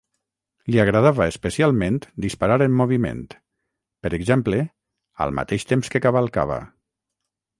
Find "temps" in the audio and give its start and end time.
5.73-5.93